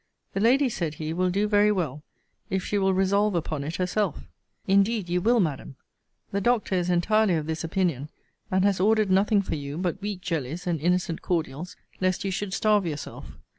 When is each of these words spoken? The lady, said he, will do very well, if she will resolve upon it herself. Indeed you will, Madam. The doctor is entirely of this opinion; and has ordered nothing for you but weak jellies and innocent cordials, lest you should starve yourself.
The 0.33 0.39
lady, 0.39 0.67
said 0.67 0.95
he, 0.95 1.13
will 1.13 1.29
do 1.29 1.47
very 1.47 1.71
well, 1.71 2.01
if 2.49 2.65
she 2.65 2.79
will 2.79 2.91
resolve 2.91 3.35
upon 3.35 3.63
it 3.63 3.75
herself. 3.75 4.23
Indeed 4.65 5.09
you 5.09 5.21
will, 5.21 5.39
Madam. 5.39 5.75
The 6.31 6.41
doctor 6.41 6.73
is 6.73 6.89
entirely 6.89 7.35
of 7.35 7.45
this 7.45 7.63
opinion; 7.63 8.09
and 8.49 8.65
has 8.65 8.79
ordered 8.79 9.11
nothing 9.11 9.43
for 9.43 9.53
you 9.53 9.77
but 9.77 10.01
weak 10.01 10.21
jellies 10.21 10.65
and 10.65 10.81
innocent 10.81 11.21
cordials, 11.21 11.75
lest 11.99 12.23
you 12.25 12.31
should 12.31 12.51
starve 12.55 12.87
yourself. 12.87 13.31